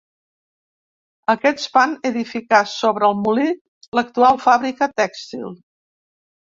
[1.33, 3.47] Aquests van edificar, sobre el molí,
[4.01, 5.49] l'actual fàbrica tèxtil.